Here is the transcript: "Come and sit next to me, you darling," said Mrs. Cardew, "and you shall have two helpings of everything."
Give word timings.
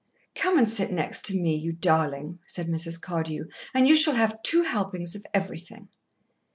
"Come 0.33 0.57
and 0.57 0.67
sit 0.67 0.91
next 0.91 1.25
to 1.25 1.35
me, 1.39 1.55
you 1.55 1.73
darling," 1.73 2.39
said 2.47 2.67
Mrs. 2.67 2.99
Cardew, 2.99 3.45
"and 3.71 3.87
you 3.87 3.95
shall 3.95 4.15
have 4.15 4.41
two 4.41 4.63
helpings 4.63 5.15
of 5.15 5.27
everything." 5.31 5.89